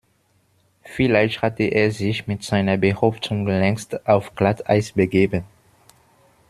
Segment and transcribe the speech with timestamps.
[0.81, 5.43] Vielleicht hatte er sich mit seiner Behauptung längst auf Glatteis begeben.